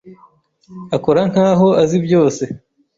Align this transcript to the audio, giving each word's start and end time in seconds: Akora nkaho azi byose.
Akora 0.95 1.21
nkaho 1.31 1.67
azi 1.81 1.97
byose. 2.05 2.43